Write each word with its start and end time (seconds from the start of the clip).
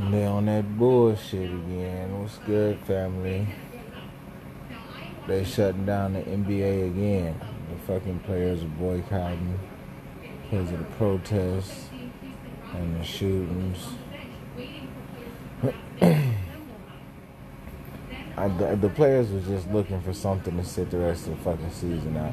They 0.00 0.24
on 0.24 0.46
that 0.46 0.78
bullshit 0.78 1.50
again. 1.50 2.18
What's 2.18 2.38
good, 2.38 2.78
family? 2.80 3.46
They 5.26 5.44
shutting 5.44 5.86
down 5.86 6.14
the 6.14 6.22
NBA 6.22 6.88
again. 6.88 7.40
The 7.70 7.78
fucking 7.86 8.20
players 8.20 8.62
are 8.62 8.66
boycotting 8.66 9.58
because 10.42 10.72
of 10.72 10.78
the 10.78 10.84
protests 10.96 11.90
and 12.74 13.00
the 13.00 13.04
shootings. 13.04 13.78
I, 18.36 18.48
the, 18.48 18.76
the 18.80 18.88
players 18.88 19.30
was 19.30 19.44
just 19.46 19.70
looking 19.70 20.00
for 20.00 20.14
something 20.14 20.56
to 20.56 20.64
sit 20.64 20.90
the 20.90 20.98
rest 20.98 21.26
of 21.28 21.36
the 21.36 21.44
fucking 21.44 21.70
season 21.70 22.16
out. 22.16 22.32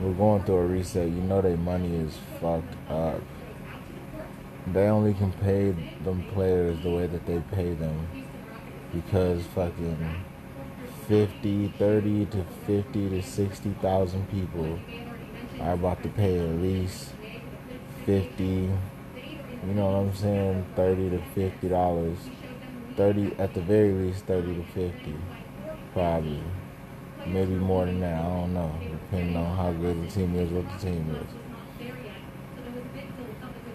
We're 0.00 0.14
going 0.14 0.42
through 0.44 0.56
a 0.56 0.66
reset. 0.66 1.08
You 1.08 1.20
know 1.20 1.40
their 1.40 1.56
money 1.56 1.94
is 1.94 2.18
fucked 2.40 2.74
up. 2.90 3.20
They 4.66 4.88
only 4.88 5.12
can 5.12 5.30
pay 5.32 5.72
them 6.04 6.24
players 6.32 6.82
the 6.82 6.90
way 6.90 7.06
that 7.06 7.26
they 7.26 7.42
pay 7.52 7.74
them. 7.74 8.26
Because 8.92 9.44
fucking 9.54 10.24
50, 11.06 11.74
30 11.78 12.26
to 12.26 12.44
50 12.66 13.10
to 13.10 13.22
60,000 13.22 14.30
people 14.30 14.78
are 15.60 15.74
about 15.74 16.02
to 16.02 16.08
pay 16.08 16.38
at 16.38 16.56
least 16.62 17.10
50, 18.06 18.44
you 18.44 18.70
know 19.74 19.86
what 19.86 19.96
I'm 19.96 20.14
saying, 20.14 20.66
30 20.76 21.10
to 21.10 21.22
50 21.34 21.68
dollars. 21.68 22.18
30 22.96 23.34
at 23.38 23.52
the 23.54 23.60
very 23.60 23.92
least 23.92 24.24
30 24.24 24.54
to 24.54 24.64
50 24.72 25.14
probably. 25.92 26.42
Maybe 27.26 27.54
more 27.54 27.86
than 27.86 28.00
that 28.00 28.22
i 28.22 28.22
don't 28.22 28.54
know. 28.54 28.72
Depending 28.80 29.36
on 29.36 29.56
how 29.56 29.72
good 29.72 30.06
the 30.06 30.10
team 30.10 30.34
is 30.36 30.50
what 30.50 30.64
the 30.72 30.86
team 30.86 31.16
is 31.16 31.44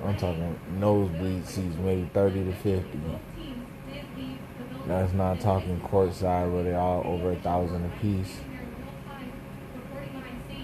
i'm 0.04 0.16
talking 0.18 0.60
nosebleed 0.78 1.46
seats 1.46 1.76
maybe 1.78 2.10
30 2.14 2.46
to 2.46 2.54
50 2.54 3.00
that's 4.88 5.14
not 5.14 5.40
talking 5.40 5.80
courtside 5.82 6.52
where 6.52 6.64
they're 6.64 6.80
all 6.80 7.04
over 7.06 7.32
a 7.32 7.36
thousand 7.38 7.86
a 7.86 8.00
piece 8.00 8.38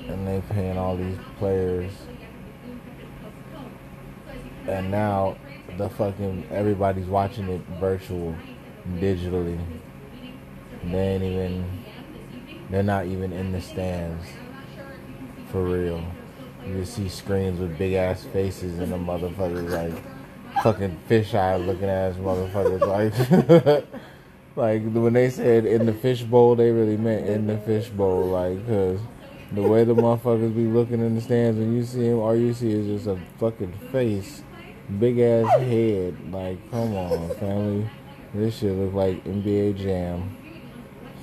and 0.07 0.27
they 0.27 0.41
paying 0.49 0.77
all 0.77 0.95
these 0.97 1.17
players 1.37 1.91
and 4.67 4.89
now 4.89 5.37
the 5.77 5.89
fucking 5.89 6.47
everybody's 6.51 7.05
watching 7.05 7.47
it 7.49 7.61
virtual, 7.79 8.35
digitally. 8.95 9.59
They 10.83 10.97
ain't 10.97 11.23
even. 11.23 11.85
They're 12.69 12.83
not 12.83 13.05
even 13.05 13.31
in 13.31 13.51
the 13.51 13.61
stands. 13.61 14.25
For 15.51 15.63
real. 15.63 16.03
You 16.67 16.79
just 16.79 16.95
see 16.95 17.09
screens 17.09 17.59
with 17.59 17.77
big 17.77 17.93
ass 17.93 18.23
faces 18.23 18.79
and 18.79 18.91
the 18.91 18.97
motherfuckers 18.97 19.69
like 19.69 20.63
fucking 20.63 20.97
fish 21.07 21.31
fisheye 21.31 21.65
looking 21.65 21.89
ass 21.89 22.15
motherfuckers 22.15 22.81
like. 23.75 23.85
like 24.55 24.81
when 24.93 25.13
they 25.13 25.29
said 25.29 25.65
in 25.65 25.85
the 25.85 25.93
fishbowl, 25.93 26.55
they 26.55 26.71
really 26.71 26.97
meant 26.97 27.27
in 27.27 27.47
the 27.47 27.57
fishbowl. 27.57 28.25
Like, 28.27 28.65
cause 28.65 28.99
the 29.51 29.61
way 29.61 29.83
the 29.83 29.95
motherfuckers 29.95 30.55
be 30.55 30.65
looking 30.65 31.01
in 31.01 31.15
the 31.15 31.21
stands, 31.21 31.59
when 31.59 31.75
you 31.75 31.83
see 31.83 32.09
them, 32.09 32.19
all 32.19 32.35
you 32.35 32.53
see 32.53 32.71
is 32.71 32.87
just 32.87 33.07
a 33.07 33.19
fucking 33.39 33.73
face 33.91 34.41
big 34.99 35.19
ass 35.19 35.49
head. 35.59 36.15
Like, 36.31 36.71
come 36.71 36.95
on, 36.95 37.35
family. 37.35 37.89
This 38.33 38.57
shit 38.57 38.75
look 38.75 38.93
like 38.93 39.23
NBA 39.23 39.77
Jam. 39.77 40.37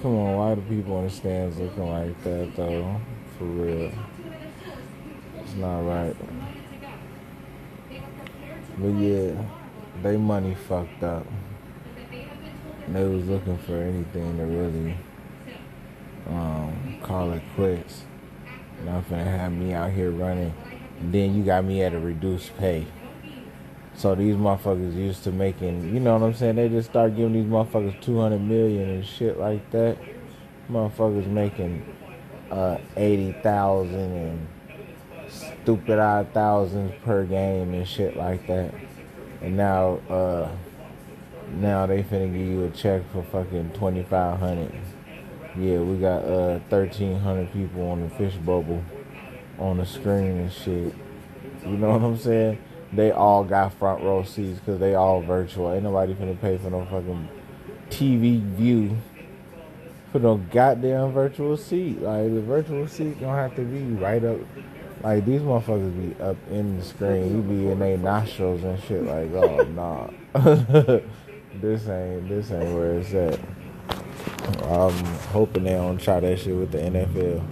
Come 0.00 0.16
on, 0.16 0.36
why 0.36 0.54
do 0.54 0.60
people 0.62 0.98
in 0.98 1.04
the 1.04 1.10
stands 1.10 1.58
looking 1.58 1.88
like 1.88 2.24
that 2.24 2.56
though? 2.56 3.00
For 3.38 3.44
real. 3.44 3.92
It's 5.52 5.60
not 5.60 5.80
right. 5.80 6.16
But 8.78 8.88
yeah, 8.88 9.34
they 10.02 10.16
money 10.16 10.54
fucked 10.54 11.02
up. 11.02 11.26
They 12.88 13.04
was 13.04 13.26
looking 13.28 13.58
for 13.58 13.76
anything 13.76 14.38
to 14.38 14.44
really 14.46 14.96
um, 16.26 16.96
call 17.02 17.32
it 17.32 17.42
quits. 17.54 18.04
And 18.80 18.88
I'm 18.88 19.04
finna 19.04 19.26
have 19.26 19.52
me 19.52 19.74
out 19.74 19.90
here 19.90 20.10
running. 20.10 20.54
And 21.00 21.12
then 21.12 21.34
you 21.34 21.44
got 21.44 21.66
me 21.66 21.82
at 21.82 21.92
a 21.92 21.98
reduced 21.98 22.56
pay. 22.56 22.86
So 23.94 24.14
these 24.14 24.36
motherfuckers 24.36 24.96
used 24.96 25.22
to 25.24 25.32
making, 25.32 25.92
you 25.92 26.00
know 26.00 26.16
what 26.16 26.28
I'm 26.28 26.34
saying? 26.34 26.56
They 26.56 26.70
just 26.70 26.88
start 26.88 27.14
giving 27.14 27.34
these 27.34 27.44
motherfuckers 27.44 28.00
200 28.00 28.38
million 28.38 28.88
and 28.88 29.04
shit 29.04 29.38
like 29.38 29.70
that. 29.72 29.98
Motherfuckers 30.70 31.26
making 31.26 31.84
uh, 32.50 32.78
80,000 32.96 33.94
and 33.94 34.48
stupid 35.62 35.98
odd 35.98 36.28
thousands 36.32 36.92
per 37.04 37.24
game 37.24 37.74
and 37.74 37.86
shit 37.86 38.16
like 38.16 38.46
that. 38.46 38.74
And 39.40 39.56
now, 39.56 40.00
uh, 40.08 40.50
now 41.54 41.86
they 41.86 42.02
finna 42.02 42.32
give 42.32 42.46
you 42.46 42.64
a 42.64 42.70
check 42.70 43.02
for 43.12 43.22
fucking 43.22 43.72
2,500. 43.72 44.72
Yeah, 45.58 45.78
we 45.80 45.98
got 45.98 46.24
uh, 46.24 46.58
1,300 46.68 47.52
people 47.52 47.90
on 47.90 48.02
the 48.02 48.08
fish 48.10 48.34
bubble 48.36 48.82
on 49.58 49.78
the 49.78 49.86
screen 49.86 50.38
and 50.38 50.52
shit. 50.52 50.94
You 51.64 51.76
know 51.76 51.90
what 51.90 52.02
I'm 52.02 52.16
saying? 52.16 52.58
they 52.92 53.10
all 53.10 53.42
got 53.42 53.72
front 53.74 54.02
row 54.02 54.22
seats 54.22 54.58
because 54.58 54.78
they 54.78 54.94
all 54.94 55.22
virtual. 55.22 55.72
Ain't 55.72 55.84
nobody 55.84 56.14
finna 56.14 56.38
pay 56.40 56.58
for 56.58 56.70
no 56.70 56.84
fucking 56.84 57.28
TV 57.88 58.42
view 58.42 58.96
for 60.10 60.18
no 60.18 60.36
goddamn 60.36 61.12
virtual 61.12 61.56
seat. 61.56 62.02
Like 62.02 62.32
the 62.32 62.42
virtual 62.42 62.86
seat 62.86 63.20
don't 63.20 63.34
have 63.34 63.56
to 63.56 63.62
be 63.62 63.82
right 63.94 64.22
up. 64.22 64.38
Like 65.02 65.24
these 65.24 65.40
motherfuckers 65.40 66.16
be 66.16 66.22
up 66.22 66.36
in 66.50 66.78
the 66.78 66.84
screen. 66.84 67.36
You 67.36 67.42
be 67.42 67.70
in 67.70 67.78
their 67.78 67.98
nostrils 67.98 68.62
and 68.62 68.82
shit. 68.84 69.02
Like 69.02 69.32
oh 69.32 69.62
nah, 69.64 70.08
this 71.60 71.88
ain't 71.88 72.28
this 72.28 72.50
ain't 72.50 72.74
where 72.74 72.98
it's 72.98 73.12
at. 73.14 73.40
I'm 74.64 75.04
hoping 75.32 75.64
they 75.64 75.72
don't 75.72 76.00
try 76.00 76.20
that 76.20 76.38
shit 76.38 76.54
with 76.54 76.72
the 76.72 76.78
NFL 76.78 77.42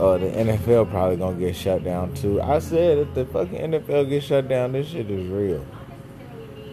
uh, 0.00 0.18
the 0.18 0.26
NFL 0.26 0.90
probably 0.90 1.16
gonna 1.16 1.38
get 1.38 1.54
shut 1.54 1.84
down 1.84 2.12
too. 2.14 2.42
I 2.42 2.58
said 2.58 2.98
if 2.98 3.14
the 3.14 3.24
fucking 3.26 3.72
NFL 3.72 4.08
get 4.08 4.24
shut 4.24 4.48
down, 4.48 4.72
this 4.72 4.88
shit 4.88 5.08
is 5.10 5.28
real. 5.28 5.64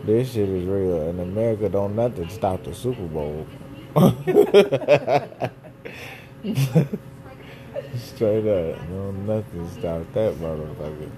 This 0.03 0.31
shit 0.31 0.49
is 0.49 0.65
real, 0.65 1.09
and 1.09 1.19
America 1.19 1.69
don't 1.69 1.95
nothing 1.95 2.27
stop 2.29 2.63
the 2.63 2.73
Super 2.73 3.05
Bowl. 3.05 3.45
Straight 7.97 8.47
up, 8.47 8.89
no 8.89 9.11
nothing 9.11 9.69
stop 9.71 10.13
that 10.13 10.33
motherfucker. 10.35 11.11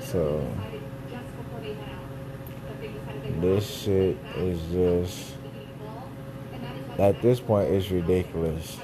So 0.00 0.46
this 3.40 3.66
shit 3.66 4.16
is 4.36 4.60
just 4.70 5.34
at 6.98 7.22
this 7.22 7.40
point 7.40 7.70
it's 7.70 7.90
ridiculous. 7.90 8.78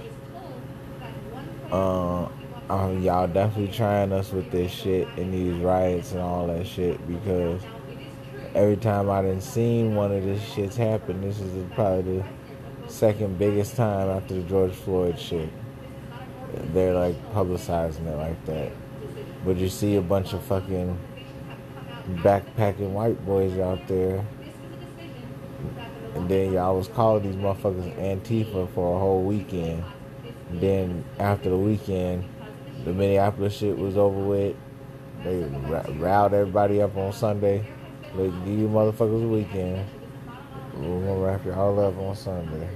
Um, 1.71 2.32
um, 2.71 3.03
y'all 3.03 3.27
definitely 3.27 3.75
trying 3.75 4.12
us 4.12 4.32
with 4.32 4.50
this 4.50 4.72
shit 4.72 5.09
and 5.19 5.32
these 5.32 5.54
riots 5.62 6.12
and 6.12 6.21
all 6.21 6.47
that 6.47 6.66
shit 6.66 7.06
because 7.06 7.60
every 8.54 8.77
time 8.77 9.10
I 9.10 9.22
done 9.22 9.41
seen 9.41 9.94
one 9.94 10.12
of 10.12 10.25
this 10.25 10.43
shits 10.50 10.77
happen, 10.77 11.21
this 11.21 11.38
is 11.41 11.66
probably 11.75 12.19
the 12.19 12.91
second 12.91 13.38
biggest 13.38 13.77
time 13.77 14.09
after 14.09 14.34
the 14.34 14.43
George 14.43 14.72
Floyd 14.72 15.19
shit. 15.19 15.50
They're 16.72 16.94
like 16.94 17.16
publicizing 17.32 18.06
it 18.06 18.16
like 18.16 18.44
that. 18.46 18.72
But 19.44 19.56
you 19.56 19.69
see 19.69 19.96
a 19.96 20.02
bunch 20.02 20.32
of 20.32 20.42
fucking 20.44 20.98
backpacking 22.16 22.91
white 22.91 23.24
boys 23.24 23.58
out 23.58 23.86
there. 23.88 24.24
And 26.14 26.28
then 26.28 26.52
y'all 26.52 26.76
was 26.76 26.88
calling 26.88 27.22
these 27.22 27.36
motherfuckers 27.36 27.94
Antifa 27.97 28.68
for 28.74 28.97
a 28.97 28.98
whole 28.98 29.22
weekend. 29.22 29.84
And 30.50 30.60
Then 30.60 31.04
after 31.18 31.50
the 31.50 31.56
weekend, 31.56 32.24
the 32.84 32.92
Minneapolis 32.92 33.56
shit 33.56 33.76
was 33.76 33.97
over 33.97 34.18
with. 34.18 34.56
They 35.24 35.42
riled 35.98 36.32
everybody 36.32 36.80
up 36.80 36.97
on 36.97 37.12
Sunday. 37.12 37.66
They 38.16 38.28
give 38.28 38.58
you 38.58 38.68
motherfuckers 38.68 39.24
a 39.24 39.28
weekend. 39.28 39.86
We're 40.74 41.00
gonna 41.00 41.21
wrap 41.21 41.44
you 41.44 41.53
all 41.53 41.78
up 41.80 41.98
on 41.98 42.15
Sunday. 42.15 42.68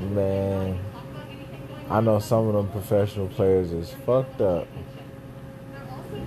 Man, 0.00 0.78
I 1.90 2.00
know 2.00 2.20
some 2.20 2.46
of 2.46 2.54
them 2.54 2.68
professional 2.68 3.28
players 3.28 3.72
is 3.72 3.92
fucked 4.06 4.40
up. 4.40 4.68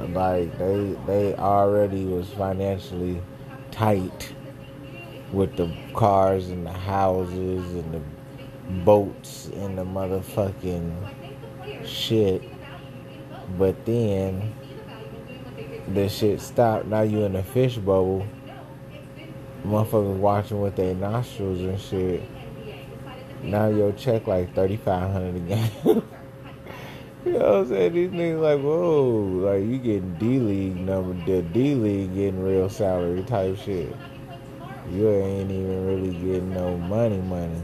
Like 0.09 0.57
they 0.57 0.97
they 1.07 1.35
already 1.35 2.05
was 2.05 2.29
financially 2.29 3.21
tight 3.71 4.33
with 5.31 5.55
the 5.55 5.73
cars 5.93 6.49
and 6.49 6.65
the 6.65 6.73
houses 6.73 7.63
and 7.73 7.93
the 7.93 8.01
boats 8.83 9.49
and 9.53 9.77
the 9.77 9.85
motherfucking 9.85 11.85
shit. 11.85 12.43
But 13.57 13.85
then 13.85 14.53
the 15.93 16.09
shit 16.09 16.41
stopped. 16.41 16.87
Now 16.87 17.01
you 17.01 17.23
in 17.23 17.37
a 17.37 17.43
fish 17.43 17.77
bubble. 17.77 18.27
Motherfuckers 19.63 20.17
watching 20.17 20.59
with 20.59 20.75
their 20.75 20.95
nostrils 20.95 21.61
and 21.61 21.79
shit. 21.79 22.23
Now 23.43 23.67
your 23.69 23.91
check 23.93 24.27
like 24.27 24.53
thirty 24.55 24.77
five 24.77 25.11
hundred 25.11 25.35
again. 25.37 26.03
You 27.23 27.33
know 27.33 27.39
what 27.39 27.55
I'm 27.55 27.67
saying? 27.67 27.93
These 27.93 28.09
niggas 28.09 28.41
like, 28.41 28.61
whoa, 28.61 29.43
like 29.45 29.61
you 29.61 29.77
getting 29.77 30.15
D 30.15 30.39
League 30.39 30.75
number, 30.77 31.13
the 31.27 31.43
D 31.43 31.75
League 31.75 32.15
getting 32.15 32.41
real 32.43 32.67
salary 32.67 33.21
type 33.21 33.57
shit. 33.59 33.95
You 34.89 35.07
ain't 35.07 35.51
even 35.51 35.85
really 35.85 36.13
getting 36.15 36.51
no 36.51 36.77
money, 36.77 37.19
money. 37.21 37.61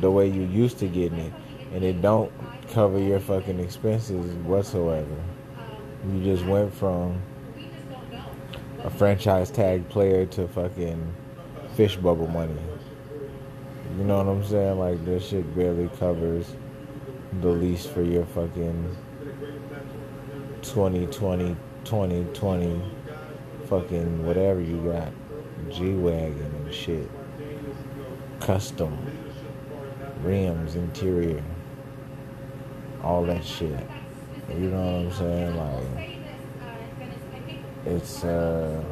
The 0.00 0.10
way 0.10 0.28
you 0.28 0.44
used 0.44 0.78
to 0.78 0.88
getting 0.88 1.18
it. 1.18 1.32
And 1.74 1.84
it 1.84 2.00
don't 2.00 2.32
cover 2.70 2.98
your 2.98 3.20
fucking 3.20 3.60
expenses 3.60 4.34
whatsoever. 4.36 5.16
You 6.10 6.24
just 6.24 6.46
went 6.46 6.72
from 6.72 7.20
a 8.82 8.88
franchise 8.88 9.50
tag 9.50 9.86
player 9.90 10.24
to 10.24 10.48
fucking 10.48 11.14
fish 11.74 11.96
bubble 11.96 12.28
money. 12.28 12.56
You 13.96 14.04
know 14.04 14.18
what 14.18 14.28
I'm 14.28 14.44
saying? 14.44 14.78
Like 14.78 15.04
this 15.04 15.28
shit 15.28 15.56
barely 15.56 15.88
covers 15.98 16.54
the 17.40 17.48
lease 17.48 17.86
for 17.86 18.02
your 18.02 18.26
fucking 18.26 18.96
2020 20.62 21.56
2020 21.84 22.82
fucking 23.66 24.26
whatever 24.26 24.60
you 24.60 24.76
got. 24.92 25.12
G 25.70 25.94
Wagon 25.94 26.52
and 26.64 26.74
shit. 26.74 27.10
Custom. 28.40 28.96
Rims, 30.22 30.74
interior. 30.74 31.42
All 33.02 33.24
that 33.26 33.44
shit. 33.44 33.86
You 34.50 34.70
know 34.70 34.80
what 34.80 35.06
I'm 35.06 35.12
saying? 35.12 35.56
Like 35.56 36.10
it's 37.86 38.24
uh 38.24 38.82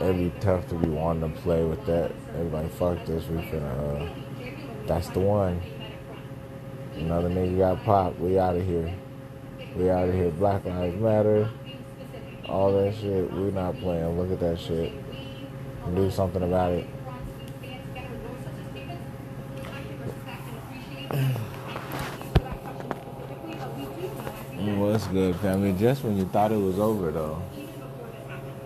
it'd 0.00 0.16
be 0.16 0.32
tough 0.40 0.68
to 0.68 0.74
be 0.76 0.88
wanting 0.88 1.32
to 1.32 1.40
play 1.40 1.64
with 1.64 1.84
that. 1.86 2.12
They'd 2.38 2.70
fuck 2.72 3.04
this, 3.04 3.26
we 3.26 3.38
finna 3.38 4.02
uh 4.02 4.28
that's 4.86 5.08
the 5.10 5.20
one. 5.20 5.60
Another 6.94 7.28
nigga 7.28 7.58
got 7.58 7.84
popped, 7.84 8.18
we 8.18 8.38
out 8.38 8.56
of 8.56 8.64
here. 8.64 8.94
We 9.76 9.90
out 9.90 10.08
of 10.08 10.14
here. 10.14 10.30
Black 10.30 10.64
Lives 10.64 10.96
Matter. 10.96 11.50
All 12.48 12.72
that 12.72 12.94
shit. 12.94 13.30
we 13.32 13.50
not 13.50 13.78
playing. 13.78 14.18
Look 14.18 14.32
at 14.32 14.40
that 14.40 14.58
shit. 14.58 14.92
Do 15.94 16.10
something 16.10 16.42
about 16.42 16.72
it. 16.72 16.86
What's 24.78 25.06
good, 25.08 25.36
family? 25.36 25.74
Just 25.74 26.02
when 26.02 26.16
you 26.16 26.24
thought 26.24 26.50
it 26.50 26.56
was 26.56 26.78
over, 26.78 27.10
though, 27.10 27.42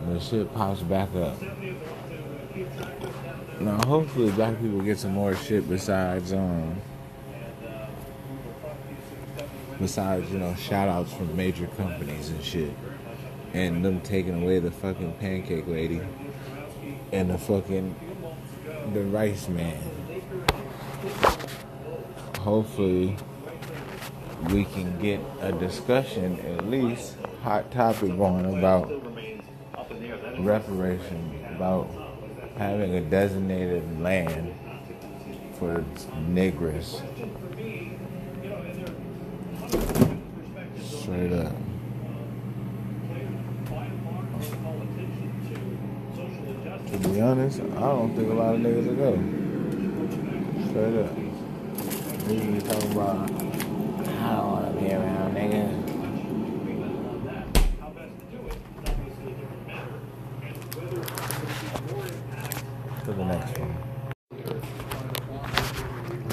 the 0.09 0.21
shit 0.21 0.53
pops 0.55 0.81
back 0.81 1.15
up. 1.15 1.37
Now, 3.61 3.81
hopefully, 3.87 4.31
black 4.33 4.61
people 4.61 4.81
get 4.81 4.99
some 4.99 5.13
more 5.13 5.35
shit 5.37 5.69
besides 5.69 6.33
um, 6.33 6.81
besides 9.79 10.31
you 10.31 10.39
know 10.39 10.55
shout 10.55 10.89
outs 10.89 11.13
from 11.13 11.37
major 11.37 11.67
companies 11.69 12.31
and 12.31 12.43
shit. 12.43 12.73
And 13.53 13.85
them 13.85 14.01
taking 14.01 14.43
away 14.43 14.61
the 14.61 14.71
fucking 14.71 15.13
pancake 15.15 15.67
lady 15.67 16.01
and 17.13 17.31
the 17.31 17.39
fucking 17.39 17.95
the 18.95 19.05
rice 19.05 19.49
man. 19.49 19.79
Hopefully 22.39 23.17
we 24.51 24.65
can 24.65 24.99
get 24.99 25.21
a 25.41 25.53
discussion 25.53 26.41
at 26.41 26.67
least 26.67 27.17
hot 27.43 27.71
topic 27.71 28.17
going 28.17 28.59
about 28.59 28.91
reparation 30.39 31.45
about 31.55 31.89
having 32.57 32.95
a 32.95 33.01
designated 33.01 34.01
land 34.01 34.55
for 35.59 35.85
niggers 36.29 37.03
Straight 41.03 41.33
up. 41.33 41.53
To 46.87 46.99
be 47.09 47.21
honest, 47.21 47.61
I 47.61 47.81
don't 47.81 48.15
think 48.15 48.31
a 48.31 48.35
lot 48.35 48.55
of 48.55 48.61
niggas 48.61 48.87
will 48.87 48.95
go. 48.95 49.13
Straight 50.69 50.97
up. 51.03 51.15
Be 52.29 52.61
talking 52.61 52.93
about, 52.93 53.17
I 53.19 53.33
don't 54.37 54.47
want 54.53 54.65
to 54.67 54.81
be 54.81 54.87
around 54.93 55.35
niggas. 55.35 55.75
To 63.05 63.13
the 63.13 63.25
next 63.25 63.59
one. 63.59 63.75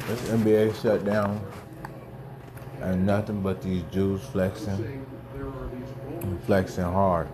This 0.07 0.29
NBA 0.49 0.81
shut 0.81 1.05
down 1.05 1.39
and 2.81 3.05
nothing 3.05 3.41
but 3.41 3.61
these 3.61 3.83
Jews 3.91 4.21
flexing 4.31 5.05
and 6.21 6.43
flexing 6.43 6.83
hard. 6.83 7.27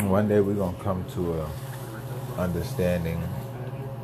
One 0.00 0.26
day 0.28 0.40
we're 0.40 0.54
gonna 0.54 0.78
come 0.78 1.04
to 1.14 1.40
a 1.40 1.50
understanding 2.38 3.22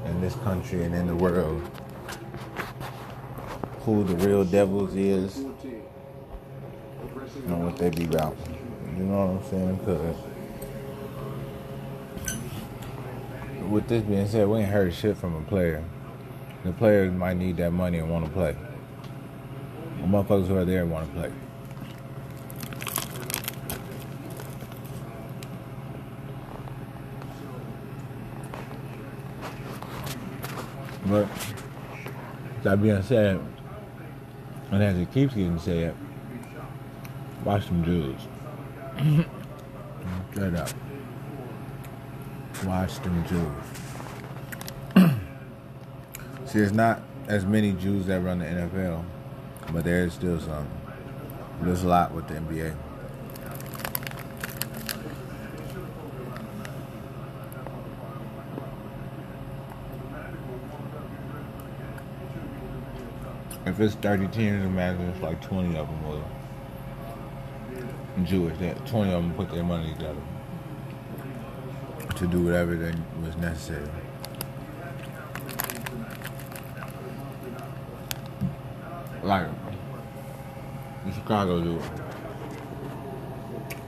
in 0.04 0.20
this 0.20 0.34
country 0.36 0.84
and 0.84 0.94
in 0.94 1.06
the 1.06 1.16
world 1.16 1.62
who 3.82 4.04
the 4.04 4.16
real 4.16 4.44
devils 4.44 4.94
is 4.94 5.38
and 5.38 5.54
what 7.64 7.78
they 7.78 7.88
be 7.90 8.04
about. 8.04 8.36
You 8.98 9.04
know 9.04 9.26
what 9.26 9.44
I'm 9.44 9.50
saying? 9.50 9.78
Cause 9.84 10.16
with 13.70 13.88
this 13.88 14.02
being 14.02 14.28
said, 14.28 14.46
we 14.46 14.58
ain't 14.58 14.68
heard 14.68 14.92
shit 14.92 15.16
from 15.16 15.34
a 15.36 15.42
player. 15.42 15.82
The 16.64 16.72
players 16.72 17.12
might 17.12 17.36
need 17.36 17.58
that 17.58 17.72
money 17.72 17.98
and 17.98 18.10
want 18.10 18.24
to 18.24 18.30
play. 18.30 18.56
The 20.00 20.06
motherfuckers 20.06 20.46
who 20.46 20.56
are 20.56 20.64
there 20.64 20.86
want 20.86 21.06
to 21.06 21.20
play. 21.20 21.32
But 31.06 31.28
that 32.62 32.80
being 32.80 33.02
said, 33.02 33.38
and 34.70 34.82
as 34.82 34.96
it 34.96 35.12
keeps 35.12 35.34
getting 35.34 35.58
said, 35.58 35.94
watch 37.44 37.66
them 37.66 37.84
Jews. 37.84 38.20
Straight 40.32 40.54
up. 40.54 40.70
Watch 42.64 42.98
them 43.00 43.22
Jews. 43.28 43.83
See, 46.54 46.60
it's 46.60 46.70
not 46.70 47.02
as 47.26 47.44
many 47.44 47.72
Jews 47.72 48.06
that 48.06 48.20
run 48.20 48.38
the 48.38 48.44
NFL 48.44 49.04
but 49.72 49.82
there 49.82 50.04
is 50.04 50.12
still 50.12 50.38
some. 50.38 50.68
There's 51.62 51.82
a 51.82 51.88
lot 51.88 52.12
with 52.12 52.28
the 52.28 52.34
NBA. 52.34 52.76
If 63.66 63.80
it's 63.80 63.96
30 63.96 64.28
teams, 64.28 64.64
imagine 64.64 65.08
it's 65.08 65.20
like 65.20 65.42
20 65.42 65.76
of 65.76 65.88
them 65.88 66.08
were 66.08 66.22
Jewish. 68.22 68.56
That 68.58 68.86
20 68.86 69.12
of 69.12 69.22
them 69.24 69.34
put 69.34 69.50
their 69.50 69.64
money 69.64 69.92
together 69.94 70.22
to 72.14 72.26
do 72.28 72.44
whatever 72.44 72.76
that 72.76 72.94
was 73.24 73.34
necessary. 73.38 74.03
Like, 79.24 79.48
in 81.06 81.12
Chicago, 81.14 81.58
dude. 81.58 81.80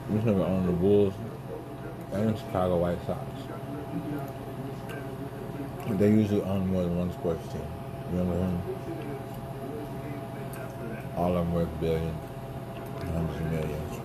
This 0.09 0.23
nigga 0.23 0.43
own 0.43 0.65
the 0.65 0.71
Bulls 0.71 1.13
and 2.11 2.29
the 2.29 2.39
Chicago 2.39 2.77
White 2.77 2.97
Sox. 3.05 3.21
They 5.99 6.09
usually 6.09 6.41
own 6.41 6.67
more 6.71 6.81
than 6.81 6.97
one 6.97 7.11
sports 7.13 7.47
team. 7.53 7.61
You 8.11 8.17
know 8.17 8.23
what 8.23 8.37
I 8.37 8.47
mean? 8.47 8.61
All 11.15 11.37
of 11.37 11.45
them 11.45 11.53
worth 11.53 11.69
billions, 11.79 12.17
hundreds 13.13 13.39
of 13.39 13.51
millions. 13.51 14.01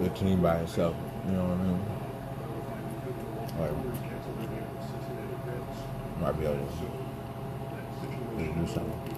The 0.00 0.10
team 0.10 0.42
by 0.42 0.56
itself, 0.56 0.94
you 1.24 1.32
know 1.32 1.44
what 1.46 1.58
I 1.58 1.62
mean? 1.64 1.80
Like, 3.58 3.72
might 6.20 6.38
be 6.38 6.44
able 6.44 6.66
to 6.66 7.13
do 8.38 8.66
something. 8.66 9.13